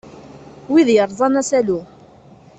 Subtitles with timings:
[0.71, 1.79] Wid yerẓan asalu.